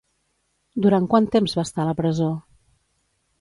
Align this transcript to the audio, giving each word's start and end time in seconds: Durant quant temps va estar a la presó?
Durant 0.85 1.05
quant 1.11 1.27
temps 1.35 1.53
va 1.59 1.67
estar 1.69 1.85
a 1.85 1.87
la 1.91 1.95
presó? 2.01 2.31